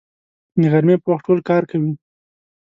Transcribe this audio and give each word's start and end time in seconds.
د 0.59 0.61
غرمې 0.71 0.95
په 1.01 1.07
وخت 1.11 1.23
ټول 1.27 1.39
کار 1.49 1.63
کوي 1.69 1.91